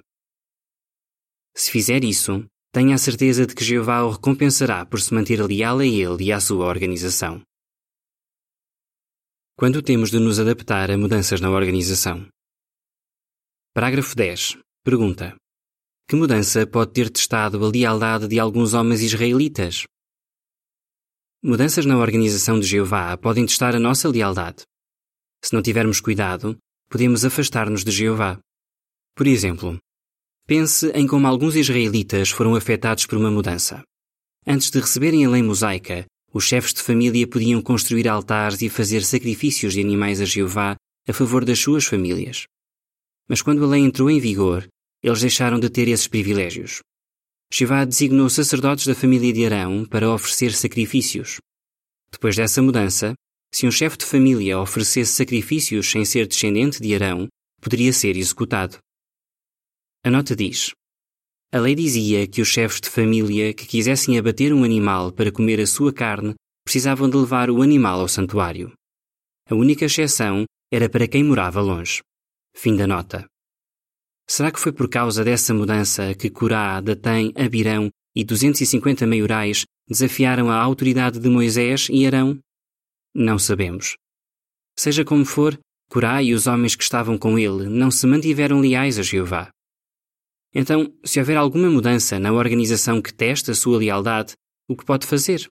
Se 1.55 1.71
fizer 1.71 2.03
isso, 2.03 2.45
tenha 2.71 2.95
a 2.95 2.97
certeza 2.97 3.45
de 3.45 3.55
que 3.55 3.63
Jeová 3.63 4.03
o 4.03 4.11
recompensará 4.11 4.85
por 4.85 5.01
se 5.01 5.13
manter 5.13 5.41
leal 5.41 5.79
a 5.79 5.85
ele 5.85 6.25
e 6.25 6.31
à 6.31 6.39
sua 6.39 6.65
organização. 6.65 7.41
Quando 9.57 9.81
temos 9.81 10.11
de 10.11 10.19
nos 10.19 10.39
adaptar 10.39 10.91
a 10.91 10.97
mudanças 10.97 11.41
na 11.41 11.49
organização? 11.49 12.27
Parágrafo 13.73 14.15
10. 14.15 14.57
Pergunta: 14.83 15.35
Que 16.07 16.15
mudança 16.15 16.67
pode 16.67 16.93
ter 16.93 17.09
testado 17.09 17.63
a 17.65 17.69
lealdade 17.69 18.27
de 18.27 18.39
alguns 18.39 18.73
homens 18.73 19.01
israelitas? 19.01 19.83
Mudanças 21.43 21.85
na 21.85 21.97
organização 21.97 22.59
de 22.59 22.67
Jeová 22.67 23.17
podem 23.17 23.45
testar 23.45 23.75
a 23.75 23.79
nossa 23.79 24.09
lealdade. 24.09 24.63
Se 25.43 25.53
não 25.53 25.61
tivermos 25.61 25.99
cuidado, 25.99 26.57
podemos 26.89 27.25
afastar-nos 27.25 27.83
de 27.83 27.91
Jeová. 27.91 28.39
Por 29.15 29.27
exemplo, 29.27 29.77
pense 30.47 30.89
em 30.95 31.05
como 31.05 31.27
alguns 31.27 31.57
israelitas 31.57 32.29
foram 32.29 32.55
afetados 32.55 33.05
por 33.05 33.17
uma 33.17 33.29
mudança. 33.29 33.83
Antes 34.45 34.71
de 34.71 34.79
receberem 34.79 35.25
a 35.25 35.29
lei 35.29 35.43
mosaica, 35.43 36.05
os 36.33 36.45
chefes 36.45 36.73
de 36.73 36.81
família 36.81 37.27
podiam 37.27 37.61
construir 37.61 38.07
altares 38.07 38.61
e 38.61 38.69
fazer 38.69 39.03
sacrifícios 39.03 39.73
de 39.73 39.81
animais 39.81 40.21
a 40.21 40.25
Jeová 40.25 40.77
a 41.05 41.11
favor 41.11 41.43
das 41.43 41.59
suas 41.59 41.85
famílias. 41.85 42.45
Mas 43.27 43.41
quando 43.41 43.61
a 43.65 43.67
lei 43.67 43.81
entrou 43.81 44.09
em 44.09 44.21
vigor, 44.21 44.65
eles 45.03 45.19
deixaram 45.19 45.59
de 45.59 45.69
ter 45.69 45.89
esses 45.89 46.07
privilégios. 46.07 46.79
Jeová 47.53 47.83
designou 47.83 48.29
sacerdotes 48.29 48.87
da 48.87 48.95
família 48.95 49.33
de 49.33 49.45
Arão 49.45 49.85
para 49.85 50.09
oferecer 50.09 50.53
sacrifícios. 50.53 51.39
Depois 52.09 52.37
dessa 52.37 52.61
mudança, 52.61 53.13
se 53.53 53.67
um 53.67 53.71
chefe 53.71 53.97
de 53.97 54.05
família 54.05 54.59
oferecesse 54.59 55.11
sacrifícios 55.11 55.89
sem 55.89 56.05
ser 56.05 56.25
descendente 56.25 56.81
de 56.81 56.95
Arão, 56.95 57.27
poderia 57.61 57.91
ser 57.91 58.15
executado. 58.15 58.77
A 60.07 60.09
nota 60.09 60.33
diz: 60.33 60.71
A 61.51 61.59
lei 61.59 61.75
dizia 61.75 62.25
que 62.25 62.41
os 62.41 62.47
chefes 62.47 62.79
de 62.79 62.89
família 62.89 63.53
que 63.53 63.67
quisessem 63.67 64.17
abater 64.17 64.53
um 64.53 64.63
animal 64.63 65.11
para 65.11 65.33
comer 65.33 65.59
a 65.59 65.67
sua 65.67 65.91
carne 65.91 66.33
precisavam 66.63 67.09
de 67.09 67.17
levar 67.17 67.49
o 67.49 67.61
animal 67.61 67.99
ao 67.99 68.07
santuário. 68.07 68.71
A 69.49 69.53
única 69.53 69.83
exceção 69.83 70.45
era 70.71 70.87
para 70.87 71.09
quem 71.09 71.25
morava 71.25 71.59
longe. 71.59 72.01
Fim 72.55 72.77
da 72.77 72.87
nota. 72.87 73.27
Será 74.25 74.49
que 74.49 74.61
foi 74.61 74.71
por 74.71 74.87
causa 74.87 75.25
dessa 75.25 75.53
mudança 75.53 76.15
que 76.15 76.29
Corá, 76.29 76.79
Datém, 76.79 77.33
Abirão 77.35 77.89
e 78.15 78.23
250 78.23 79.05
maiorais 79.05 79.65
desafiaram 79.89 80.49
a 80.49 80.55
autoridade 80.55 81.19
de 81.19 81.27
Moisés 81.27 81.89
e 81.91 82.07
Arão? 82.07 82.39
Não 83.13 83.37
sabemos. 83.37 83.97
Seja 84.73 85.03
como 85.03 85.25
for, 85.25 85.59
Corá 85.89 86.23
e 86.23 86.33
os 86.33 86.47
homens 86.47 86.77
que 86.77 86.83
estavam 86.83 87.17
com 87.17 87.37
ele 87.37 87.67
não 87.67 87.91
se 87.91 88.07
mantiveram 88.07 88.61
leais 88.61 88.97
a 88.97 89.01
Jeová. 89.01 89.51
Então, 90.59 90.91
se 91.05 91.19
houver 91.19 91.37
alguma 91.37 91.69
mudança 91.69 92.19
na 92.19 92.33
organização 92.33 92.99
que 92.99 93.13
testa 93.13 93.51
a 93.51 93.55
sua 93.55 93.77
lealdade, 93.77 94.33
o 94.67 94.75
que 94.75 94.83
pode 94.83 95.05
fazer? 95.05 95.47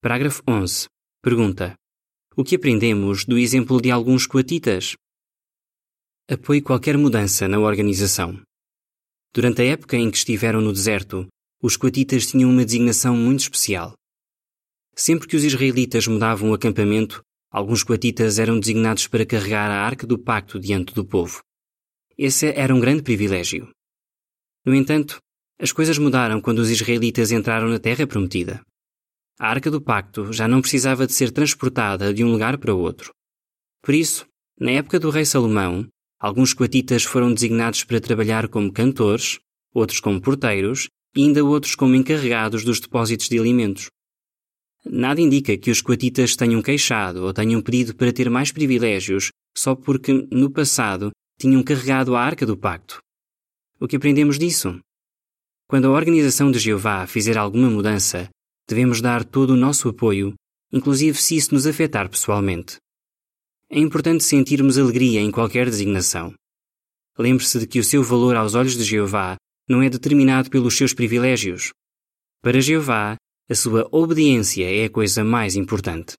Parágrafo 0.00 0.44
11. 0.48 0.86
Pergunta: 1.20 1.74
O 2.36 2.44
que 2.44 2.54
aprendemos 2.54 3.24
do 3.24 3.36
exemplo 3.36 3.82
de 3.82 3.90
alguns 3.90 4.28
coatitas? 4.28 4.94
apoie 6.30 6.62
qualquer 6.62 6.96
mudança 6.96 7.48
na 7.48 7.58
organização. 7.58 8.40
Durante 9.34 9.60
a 9.62 9.64
época 9.64 9.96
em 9.96 10.08
que 10.08 10.18
estiveram 10.18 10.60
no 10.60 10.72
deserto, 10.72 11.26
os 11.60 11.76
coatitas 11.76 12.28
tinham 12.28 12.48
uma 12.48 12.64
designação 12.64 13.16
muito 13.16 13.40
especial. 13.40 13.92
Sempre 14.94 15.26
que 15.26 15.34
os 15.34 15.42
israelitas 15.42 16.06
mudavam 16.06 16.52
o 16.52 16.54
acampamento, 16.54 17.20
alguns 17.50 17.82
coatitas 17.82 18.38
eram 18.38 18.60
designados 18.60 19.08
para 19.08 19.26
carregar 19.26 19.68
a 19.68 19.84
arca 19.84 20.06
do 20.06 20.16
pacto 20.16 20.60
diante 20.60 20.94
do 20.94 21.04
povo. 21.04 21.42
Esse 22.24 22.52
era 22.54 22.72
um 22.72 22.78
grande 22.78 23.02
privilégio. 23.02 23.68
No 24.64 24.74
entanto, 24.74 25.18
as 25.58 25.72
coisas 25.72 25.98
mudaram 25.98 26.40
quando 26.40 26.60
os 26.60 26.70
israelitas 26.70 27.32
entraram 27.32 27.68
na 27.68 27.80
terra 27.80 28.06
prometida. 28.06 28.54
A 29.40 29.48
arca 29.48 29.68
do 29.68 29.80
pacto 29.80 30.32
já 30.32 30.46
não 30.46 30.60
precisava 30.60 31.04
de 31.06 31.12
ser 31.12 31.32
transportada 31.32 32.14
de 32.14 32.22
um 32.22 32.30
lugar 32.30 32.58
para 32.58 32.74
outro. 32.74 33.10
Por 33.82 33.94
isso, 33.94 34.24
na 34.56 34.70
época 34.70 35.00
do 35.00 35.10
rei 35.10 35.24
Salomão, 35.24 35.88
Alguns 36.22 36.54
coatitas 36.54 37.02
foram 37.02 37.34
designados 37.34 37.82
para 37.82 38.00
trabalhar 38.00 38.46
como 38.46 38.72
cantores, 38.72 39.40
outros 39.74 39.98
como 39.98 40.20
porteiros 40.20 40.88
e 41.16 41.24
ainda 41.24 41.44
outros 41.44 41.74
como 41.74 41.96
encarregados 41.96 42.62
dos 42.62 42.78
depósitos 42.78 43.28
de 43.28 43.40
alimentos. 43.40 43.90
Nada 44.84 45.20
indica 45.20 45.58
que 45.58 45.68
os 45.68 45.82
coatitas 45.82 46.36
tenham 46.36 46.62
queixado 46.62 47.24
ou 47.24 47.32
tenham 47.32 47.60
pedido 47.60 47.96
para 47.96 48.12
ter 48.12 48.30
mais 48.30 48.52
privilégios 48.52 49.32
só 49.52 49.74
porque, 49.74 50.12
no 50.30 50.48
passado, 50.48 51.10
tinham 51.38 51.62
carregado 51.62 52.14
a 52.14 52.22
arca 52.22 52.46
do 52.46 52.56
pacto. 52.56 53.00
O 53.80 53.88
que 53.88 53.96
aprendemos 53.96 54.38
disso? 54.38 54.80
Quando 55.66 55.86
a 55.86 55.90
organização 55.90 56.50
de 56.50 56.58
Jeová 56.58 57.06
fizer 57.06 57.36
alguma 57.36 57.70
mudança, 57.70 58.28
devemos 58.68 59.00
dar 59.00 59.24
todo 59.24 59.50
o 59.50 59.56
nosso 59.56 59.88
apoio, 59.88 60.34
inclusive 60.70 61.16
se 61.18 61.36
isso 61.36 61.54
nos 61.54 61.66
afetar 61.66 62.08
pessoalmente. 62.08 62.76
É 63.70 63.78
importante 63.78 64.22
sentirmos 64.22 64.76
alegria 64.78 65.20
em 65.20 65.30
qualquer 65.30 65.66
designação. 65.66 66.34
Lembre-se 67.18 67.58
de 67.58 67.66
que 67.66 67.78
o 67.78 67.84
seu 67.84 68.02
valor 68.02 68.36
aos 68.36 68.54
olhos 68.54 68.76
de 68.76 68.84
Jeová 68.84 69.36
não 69.68 69.82
é 69.82 69.88
determinado 69.88 70.50
pelos 70.50 70.76
seus 70.76 70.92
privilégios. 70.92 71.72
Para 72.42 72.60
Jeová, 72.60 73.16
a 73.48 73.54
sua 73.54 73.88
obediência 73.90 74.64
é 74.64 74.84
a 74.84 74.90
coisa 74.90 75.24
mais 75.24 75.56
importante. 75.56 76.14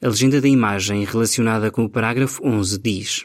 A 0.00 0.08
legenda 0.08 0.40
da 0.40 0.48
imagem 0.48 1.04
relacionada 1.04 1.70
com 1.70 1.84
o 1.84 1.90
parágrafo 1.90 2.46
11 2.46 2.78
diz: 2.78 3.24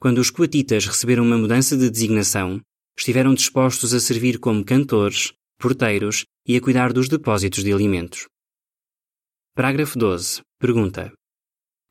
Quando 0.00 0.18
os 0.18 0.30
coatitas 0.30 0.86
receberam 0.86 1.22
uma 1.22 1.36
mudança 1.36 1.76
de 1.76 1.90
designação, 1.90 2.58
estiveram 2.98 3.34
dispostos 3.34 3.92
a 3.92 4.00
servir 4.00 4.38
como 4.38 4.64
cantores, 4.64 5.34
porteiros 5.58 6.24
e 6.46 6.56
a 6.56 6.60
cuidar 6.60 6.90
dos 6.90 7.06
depósitos 7.06 7.62
de 7.62 7.70
alimentos. 7.70 8.26
Parágrafo 9.54 9.98
12. 9.98 10.40
Pergunta: 10.58 11.12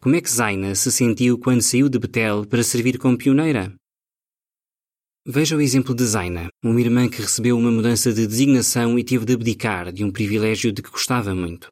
como 0.01 0.15
é 0.15 0.21
que 0.21 0.31
Zaina 0.31 0.73
se 0.75 0.91
sentiu 0.91 1.37
quando 1.37 1.61
saiu 1.61 1.89
de 1.89 1.99
Betel 1.99 2.45
para 2.47 2.63
servir 2.63 2.97
como 2.97 3.17
pioneira? 3.17 3.75
Veja 5.27 5.55
o 5.55 5.61
exemplo 5.61 5.93
de 5.93 6.05
Zaina, 6.05 6.47
uma 6.63 6.81
irmã 6.81 7.07
que 7.07 7.21
recebeu 7.21 7.57
uma 7.57 7.69
mudança 7.69 8.11
de 8.11 8.25
designação 8.25 8.97
e 8.97 9.03
teve 9.03 9.25
de 9.25 9.33
abdicar 9.33 9.91
de 9.91 10.03
um 10.03 10.11
privilégio 10.11 10.71
de 10.71 10.81
que 10.81 10.89
gostava 10.89 11.35
muito. 11.35 11.67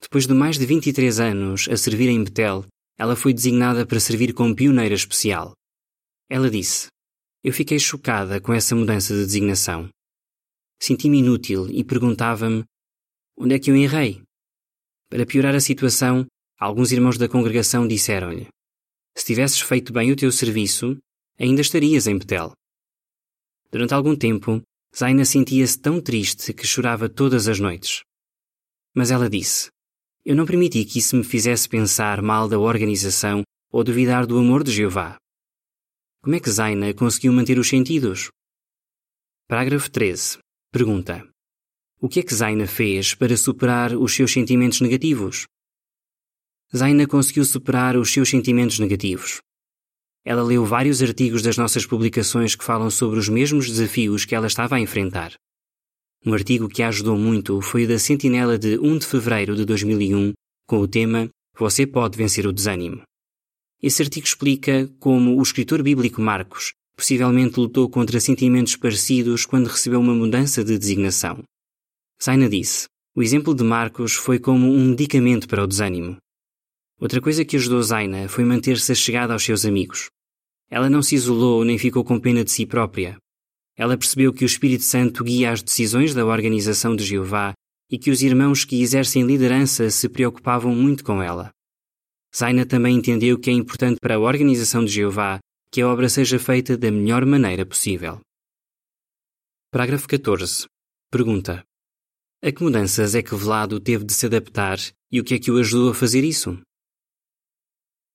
Depois 0.00 0.26
de 0.26 0.34
mais 0.34 0.58
de 0.58 0.66
23 0.66 1.20
anos 1.20 1.68
a 1.70 1.76
servir 1.76 2.08
em 2.08 2.24
Betel, 2.24 2.64
ela 2.98 3.16
foi 3.16 3.32
designada 3.32 3.86
para 3.86 4.00
servir 4.00 4.32
como 4.32 4.54
pioneira 4.54 4.94
especial. 4.94 5.54
Ela 6.28 6.50
disse: 6.50 6.88
Eu 7.42 7.52
fiquei 7.52 7.78
chocada 7.78 8.40
com 8.40 8.52
essa 8.52 8.74
mudança 8.74 9.14
de 9.14 9.24
designação. 9.24 9.88
Senti-me 10.80 11.18
inútil 11.18 11.68
e 11.70 11.84
perguntava-me: 11.84 12.64
Onde 13.36 13.54
é 13.54 13.58
que 13.58 13.70
eu 13.70 13.76
errei? 13.76 14.22
Para 15.08 15.26
piorar 15.26 15.54
a 15.54 15.60
situação, 15.60 16.26
Alguns 16.62 16.92
irmãos 16.92 17.18
da 17.18 17.28
congregação 17.28 17.88
disseram-lhe: 17.88 18.46
Se 19.18 19.24
tivesses 19.24 19.60
feito 19.60 19.92
bem 19.92 20.12
o 20.12 20.16
teu 20.16 20.30
serviço, 20.30 20.96
ainda 21.36 21.60
estarias 21.60 22.06
em 22.06 22.16
Betel. 22.16 22.52
Durante 23.68 23.92
algum 23.92 24.14
tempo, 24.14 24.62
Zaina 24.96 25.24
sentia-se 25.24 25.76
tão 25.80 26.00
triste 26.00 26.52
que 26.52 26.64
chorava 26.64 27.08
todas 27.08 27.48
as 27.48 27.58
noites. 27.58 28.04
Mas 28.94 29.10
ela 29.10 29.28
disse: 29.28 29.72
Eu 30.24 30.36
não 30.36 30.46
permiti 30.46 30.84
que 30.84 31.00
isso 31.00 31.16
me 31.16 31.24
fizesse 31.24 31.68
pensar 31.68 32.22
mal 32.22 32.48
da 32.48 32.56
organização 32.56 33.42
ou 33.72 33.82
duvidar 33.82 34.24
do 34.24 34.38
amor 34.38 34.62
de 34.62 34.70
Jeová. 34.70 35.16
Como 36.22 36.36
é 36.36 36.40
que 36.40 36.48
Zaina 36.48 36.94
conseguiu 36.94 37.32
manter 37.32 37.58
os 37.58 37.68
sentidos? 37.68 38.30
Parágrafo 39.48 39.90
13. 39.90 40.38
Pergunta: 40.70 41.28
O 42.00 42.08
que 42.08 42.20
é 42.20 42.22
que 42.22 42.32
Zaina 42.32 42.68
fez 42.68 43.16
para 43.16 43.36
superar 43.36 43.96
os 43.96 44.14
seus 44.14 44.32
sentimentos 44.32 44.80
negativos? 44.80 45.44
Zaina 46.74 47.04
conseguiu 47.04 47.44
superar 47.44 47.96
os 47.96 48.12
seus 48.12 48.30
sentimentos 48.30 48.78
negativos. 48.78 49.40
Ela 50.24 50.44
leu 50.44 50.64
vários 50.64 51.02
artigos 51.02 51.42
das 51.42 51.56
nossas 51.56 51.84
publicações 51.84 52.54
que 52.54 52.64
falam 52.64 52.90
sobre 52.90 53.18
os 53.18 53.28
mesmos 53.28 53.68
desafios 53.68 54.24
que 54.24 54.36
ela 54.36 54.46
estava 54.46 54.76
a 54.76 54.80
enfrentar. 54.80 55.34
Um 56.24 56.34
artigo 56.34 56.68
que 56.68 56.84
a 56.84 56.88
ajudou 56.88 57.18
muito 57.18 57.60
foi 57.60 57.84
o 57.84 57.88
da 57.88 57.98
Sentinela 57.98 58.56
de 58.56 58.78
1 58.78 58.98
de 58.98 59.06
fevereiro 59.06 59.56
de 59.56 59.64
2001, 59.64 60.32
com 60.68 60.78
o 60.78 60.86
tema 60.86 61.28
Você 61.58 61.84
pode 61.84 62.16
vencer 62.16 62.46
o 62.46 62.52
desânimo. 62.52 63.02
Esse 63.82 64.02
artigo 64.02 64.24
explica 64.24 64.88
como 65.00 65.36
o 65.36 65.42
escritor 65.42 65.82
bíblico 65.82 66.20
Marcos 66.20 66.72
possivelmente 66.96 67.58
lutou 67.58 67.90
contra 67.90 68.20
sentimentos 68.20 68.76
parecidos 68.76 69.44
quando 69.44 69.66
recebeu 69.66 69.98
uma 69.98 70.14
mudança 70.14 70.62
de 70.62 70.78
designação. 70.78 71.42
Zaina 72.22 72.48
disse: 72.48 72.86
O 73.16 73.22
exemplo 73.22 73.52
de 73.52 73.64
Marcos 73.64 74.12
foi 74.12 74.38
como 74.38 74.70
um 74.70 74.90
medicamento 74.90 75.48
para 75.48 75.64
o 75.64 75.66
desânimo. 75.66 76.16
Outra 77.00 77.20
coisa 77.20 77.44
que 77.44 77.56
ajudou 77.56 77.82
Zaina 77.82 78.28
foi 78.28 78.44
manter-se 78.44 78.94
chegada 78.94 79.32
aos 79.32 79.42
seus 79.42 79.64
amigos. 79.64 80.08
Ela 80.70 80.88
não 80.88 81.02
se 81.02 81.16
isolou 81.16 81.64
nem 81.64 81.78
ficou 81.78 82.04
com 82.04 82.20
pena 82.20 82.44
de 82.44 82.52
si 82.52 82.64
própria. 82.64 83.18
Ela 83.76 83.96
percebeu 83.96 84.32
que 84.32 84.44
o 84.44 84.46
Espírito 84.46 84.84
Santo 84.84 85.24
guia 85.24 85.50
as 85.50 85.62
decisões 85.62 86.14
da 86.14 86.24
organização 86.24 86.94
de 86.94 87.04
Jeová 87.04 87.52
e 87.90 87.98
que 87.98 88.10
os 88.10 88.22
irmãos 88.22 88.64
que 88.64 88.80
exercem 88.80 89.24
liderança 89.24 89.90
se 89.90 90.08
preocupavam 90.08 90.74
muito 90.74 91.04
com 91.04 91.22
ela. 91.22 91.50
Zaina 92.34 92.64
também 92.64 92.96
entendeu 92.96 93.38
que 93.38 93.50
é 93.50 93.52
importante 93.52 93.98
para 94.00 94.14
a 94.14 94.18
organização 94.18 94.84
de 94.84 94.90
Jeová 94.90 95.38
que 95.70 95.80
a 95.80 95.88
obra 95.88 96.08
seja 96.08 96.38
feita 96.38 96.76
da 96.76 96.90
melhor 96.90 97.24
maneira 97.24 97.64
possível. 97.64 98.20
Parágrafo 99.70 100.06
14. 100.06 100.66
Pergunta: 101.10 101.64
A 102.42 102.52
que 102.52 102.62
mudanças 102.62 103.14
é 103.14 103.22
que 103.22 103.34
Velado 103.34 103.80
teve 103.80 104.04
de 104.04 104.12
se 104.12 104.26
adaptar 104.26 104.78
e 105.10 105.20
o 105.20 105.24
que 105.24 105.34
é 105.34 105.38
que 105.38 105.50
o 105.50 105.58
ajudou 105.58 105.90
a 105.90 105.94
fazer 105.94 106.24
isso? 106.24 106.58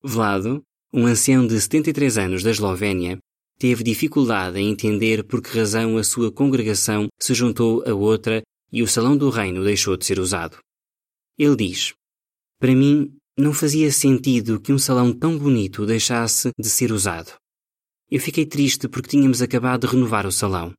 Velado, 0.03 0.63
um 0.93 1.05
ancião 1.05 1.45
de 1.45 1.59
73 1.59 2.17
anos 2.17 2.43
da 2.43 2.51
Eslovénia, 2.51 3.19
teve 3.57 3.83
dificuldade 3.83 4.59
em 4.59 4.69
entender 4.69 5.23
por 5.23 5.41
que 5.41 5.57
razão 5.57 5.97
a 5.97 6.03
sua 6.03 6.31
congregação 6.31 7.07
se 7.19 7.33
juntou 7.33 7.83
a 7.87 7.93
outra 7.93 8.41
e 8.71 8.83
o 8.83 8.87
Salão 8.87 9.17
do 9.17 9.29
Reino 9.29 9.63
deixou 9.63 9.97
de 9.97 10.05
ser 10.05 10.19
usado. 10.19 10.57
Ele 11.37 11.55
diz: 11.55 11.93
Para 12.59 12.73
mim, 12.73 13.15
não 13.37 13.53
fazia 13.53 13.91
sentido 13.91 14.59
que 14.59 14.73
um 14.73 14.79
salão 14.79 15.13
tão 15.13 15.37
bonito 15.37 15.85
deixasse 15.85 16.51
de 16.57 16.69
ser 16.69 16.91
usado. 16.91 17.33
Eu 18.09 18.19
fiquei 18.19 18.45
triste 18.45 18.87
porque 18.87 19.09
tínhamos 19.09 19.41
acabado 19.41 19.85
de 19.85 19.93
renovar 19.93 20.25
o 20.25 20.31
salão. 20.31 20.73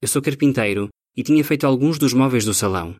Eu 0.00 0.08
sou 0.08 0.22
carpinteiro 0.22 0.88
e 1.16 1.22
tinha 1.22 1.44
feito 1.44 1.66
alguns 1.66 1.98
dos 1.98 2.12
móveis 2.12 2.44
do 2.44 2.54
salão. 2.54 2.96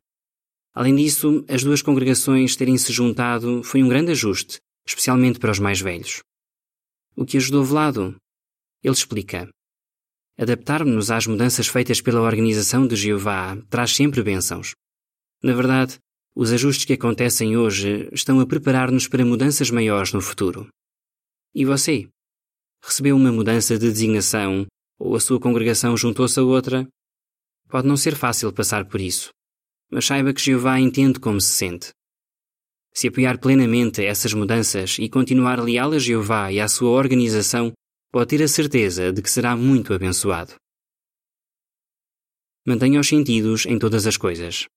Além 0.74 0.96
disso, 0.96 1.44
as 1.48 1.62
duas 1.62 1.82
congregações 1.82 2.56
terem 2.56 2.76
se 2.76 2.92
juntado 2.92 3.62
foi 3.62 3.82
um 3.82 3.88
grande 3.88 4.10
ajuste, 4.10 4.58
especialmente 4.86 5.38
para 5.38 5.52
os 5.52 5.58
mais 5.58 5.80
velhos. 5.80 6.20
O 7.16 7.24
que 7.24 7.36
ajudou 7.36 7.64
Velado? 7.64 8.16
Ele 8.84 8.92
explica. 8.92 9.48
Adaptar-nos 10.38 11.10
às 11.10 11.26
mudanças 11.26 11.66
feitas 11.66 12.02
pela 12.02 12.20
organização 12.20 12.86
de 12.86 12.94
Jeová 12.94 13.56
traz 13.70 13.96
sempre 13.96 14.22
bênçãos. 14.22 14.74
Na 15.42 15.54
verdade, 15.54 15.98
os 16.36 16.52
ajustes 16.52 16.84
que 16.84 16.92
acontecem 16.92 17.56
hoje 17.56 18.08
estão 18.12 18.40
a 18.40 18.46
preparar-nos 18.46 19.08
para 19.08 19.24
mudanças 19.24 19.70
maiores 19.70 20.12
no 20.12 20.20
futuro. 20.20 20.68
E 21.54 21.64
você? 21.64 22.08
Recebeu 22.84 23.16
uma 23.16 23.32
mudança 23.32 23.78
de 23.78 23.90
designação 23.90 24.66
ou 24.98 25.16
a 25.16 25.20
sua 25.20 25.40
congregação 25.40 25.96
juntou-se 25.96 26.38
a 26.38 26.42
outra? 26.42 26.86
Pode 27.68 27.88
não 27.88 27.96
ser 27.96 28.14
fácil 28.14 28.52
passar 28.52 28.84
por 28.84 29.00
isso, 29.00 29.30
mas 29.90 30.04
saiba 30.04 30.34
que 30.34 30.42
Jeová 30.42 30.78
entende 30.78 31.18
como 31.18 31.40
se 31.40 31.48
sente. 31.48 31.90
Se 32.92 33.08
apoiar 33.08 33.38
plenamente 33.38 34.04
essas 34.04 34.34
mudanças 34.34 34.98
e 34.98 35.08
continuar 35.08 35.58
leal 35.60 35.92
a 35.92 35.98
Jeová 35.98 36.52
e 36.52 36.60
à 36.60 36.68
sua 36.68 36.90
organização, 36.90 37.72
pode 38.14 38.28
ter 38.28 38.44
a 38.44 38.46
certeza 38.46 39.12
de 39.12 39.20
que 39.20 39.28
será 39.28 39.56
muito 39.56 39.92
abençoado. 39.92 40.54
Mantenha 42.64 43.00
os 43.00 43.08
sentidos 43.08 43.66
em 43.66 43.76
todas 43.76 44.06
as 44.06 44.16
coisas. 44.16 44.68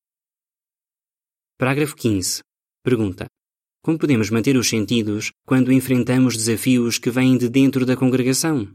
Parágrafo 1.56 1.96
15. 1.96 2.42
Pergunta: 2.84 3.28
Como 3.84 4.00
podemos 4.00 4.32
manter 4.32 4.58
os 4.58 4.68
sentidos 4.68 5.30
quando 5.46 5.72
enfrentamos 5.72 6.36
desafios 6.36 6.98
que 6.98 7.12
vêm 7.12 7.38
de 7.38 7.48
dentro 7.48 7.86
da 7.86 7.96
congregação? 7.96 8.74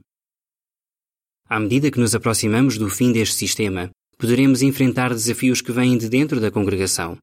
À 1.48 1.58
medida 1.58 1.90
que 1.90 1.98
nos 1.98 2.14
aproximamos 2.14 2.78
do 2.78 2.88
fim 2.88 3.10
deste 3.10 3.34
sistema, 3.34 3.90
poderemos 4.16 4.62
enfrentar 4.62 5.08
desafios 5.08 5.60
que 5.60 5.72
vêm 5.72 5.98
de 5.98 6.08
dentro 6.08 6.40
da 6.40 6.52
congregação. 6.52 7.18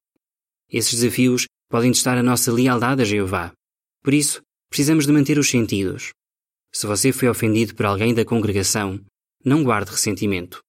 Esses 0.70 1.00
desafios 1.00 1.46
podem 1.70 1.94
testar 1.94 2.18
a 2.18 2.24
nossa 2.24 2.52
lealdade 2.52 3.02
a 3.02 3.06
Jeová. 3.06 3.54
Por 4.04 4.14
isso, 4.14 4.42
precisamos 4.70 5.06
de 5.06 5.14
manter 5.14 5.40
os 5.40 5.50
sentidos. 5.50 6.12
Se 6.72 6.86
você 6.86 7.12
foi 7.12 7.28
ofendido 7.28 7.76
por 7.76 7.86
alguém 7.86 8.14
da 8.14 8.24
congregação, 8.24 9.00
não 9.44 9.64
guarde 9.64 9.92
ressentimento. 9.92 10.62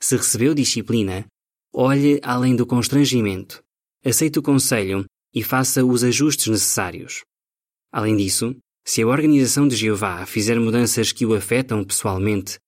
Se 0.00 0.16
recebeu 0.16 0.54
disciplina, 0.54 1.26
olhe 1.72 2.20
além 2.22 2.54
do 2.54 2.66
constrangimento, 2.66 3.62
aceite 4.04 4.38
o 4.38 4.42
conselho 4.42 5.04
e 5.34 5.42
faça 5.42 5.84
os 5.84 6.04
ajustes 6.04 6.46
necessários. 6.46 7.22
Além 7.92 8.16
disso, 8.16 8.56
se 8.86 9.02
a 9.02 9.06
organização 9.06 9.66
de 9.66 9.76
Jeová 9.76 10.24
fizer 10.24 10.58
mudanças 10.58 11.12
que 11.12 11.26
o 11.26 11.34
afetam 11.34 11.84
pessoalmente, 11.84 12.58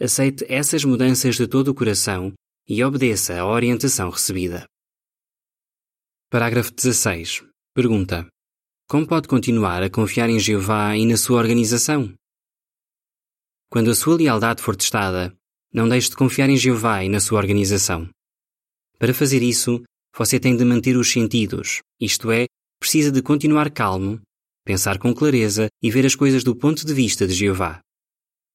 aceite 0.00 0.44
essas 0.48 0.84
mudanças 0.84 1.36
de 1.36 1.46
todo 1.46 1.68
o 1.68 1.74
coração 1.74 2.32
e 2.68 2.82
obedeça 2.84 3.38
à 3.38 3.46
orientação 3.46 4.10
recebida. 4.10 4.66
Parágrafo 6.30 6.72
16. 6.72 7.44
Pergunta: 7.74 8.26
como 8.90 9.06
pode 9.06 9.28
continuar 9.28 9.84
a 9.84 9.88
confiar 9.88 10.28
em 10.28 10.40
Jeová 10.40 10.96
e 10.96 11.06
na 11.06 11.16
sua 11.16 11.38
organização? 11.38 12.12
Quando 13.70 13.88
a 13.88 13.94
sua 13.94 14.16
lealdade 14.16 14.60
for 14.60 14.74
testada, 14.74 15.32
não 15.72 15.88
deixe 15.88 16.10
de 16.10 16.16
confiar 16.16 16.50
em 16.50 16.56
Jeová 16.56 17.04
e 17.04 17.08
na 17.08 17.20
sua 17.20 17.38
organização. 17.38 18.10
Para 18.98 19.14
fazer 19.14 19.44
isso, 19.44 19.80
você 20.12 20.40
tem 20.40 20.56
de 20.56 20.64
manter 20.64 20.96
os 20.96 21.08
sentidos, 21.08 21.78
isto 22.00 22.32
é, 22.32 22.46
precisa 22.80 23.12
de 23.12 23.22
continuar 23.22 23.70
calmo, 23.70 24.20
pensar 24.64 24.98
com 24.98 25.14
clareza 25.14 25.68
e 25.80 25.88
ver 25.88 26.04
as 26.04 26.16
coisas 26.16 26.42
do 26.42 26.56
ponto 26.56 26.84
de 26.84 26.92
vista 26.92 27.28
de 27.28 27.32
Jeová. 27.32 27.78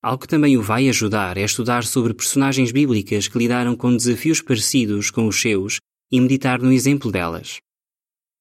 Algo 0.03 0.23
que 0.23 0.27
também 0.27 0.57
o 0.57 0.61
vai 0.61 0.89
ajudar 0.89 1.37
é 1.37 1.43
estudar 1.43 1.85
sobre 1.85 2.13
personagens 2.13 2.73
bíblicas 2.73 3.29
que 3.29 3.37
lidaram 3.37 3.73
com 3.73 3.95
desafios 3.95 4.41
parecidos 4.41 5.09
com 5.09 5.29
os 5.29 5.39
seus 5.39 5.79
e 6.11 6.19
meditar 6.19 6.61
no 6.61 6.73
exemplo 6.73 7.09
delas. 7.09 7.61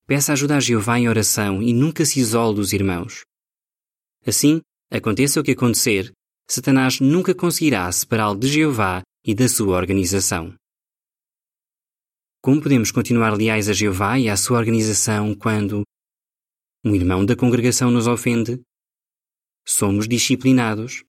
Peça 0.06 0.34
ajuda 0.34 0.58
a 0.58 0.60
Jeová 0.60 0.98
em 0.98 1.08
oração 1.08 1.62
e 1.62 1.72
nunca 1.72 2.04
se 2.04 2.20
isole 2.20 2.56
dos 2.56 2.74
irmãos. 2.74 3.24
Assim, 4.26 4.60
aconteça 4.90 5.40
o 5.40 5.42
que 5.42 5.52
acontecer, 5.52 6.12
Satanás 6.46 7.00
nunca 7.00 7.34
conseguirá 7.34 7.90
separá-lo 7.90 8.38
de 8.38 8.48
Jeová 8.48 9.02
e 9.24 9.34
da 9.34 9.48
sua 9.48 9.76
organização. 9.76 10.54
Como 12.42 12.60
podemos 12.60 12.92
continuar 12.92 13.34
leais 13.34 13.70
a 13.70 13.72
Jeová 13.72 14.18
e 14.18 14.28
à 14.28 14.36
sua 14.36 14.58
organização 14.58 15.34
quando 15.34 15.82
um 16.84 16.94
irmão 16.94 17.24
da 17.24 17.34
congregação 17.34 17.90
nos 17.90 18.06
ofende? 18.06 18.60
Somos 19.66 20.06
disciplinados? 20.06 21.02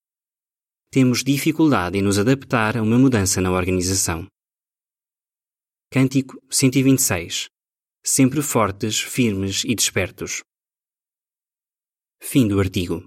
Temos 0.89 1.21
dificuldade 1.21 1.97
em 1.97 2.01
nos 2.01 2.17
adaptar 2.17 2.77
a 2.77 2.81
uma 2.81 2.97
mudança 2.97 3.41
na 3.41 3.51
organização. 3.51 4.25
Cântico 5.91 6.41
126 6.49 7.53
sempre 8.06 8.41
fortes, 8.44 9.02
firmes 9.02 9.63
e 9.65 9.74
despertos. 9.74 10.44
Fim 12.22 12.48
do 12.48 12.60
artigo. 12.60 13.04